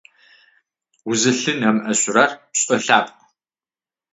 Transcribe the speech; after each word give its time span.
Узлъынэмыӏэсышъурэр 1.09 2.31
пшӏолъапӏ. 2.51 3.11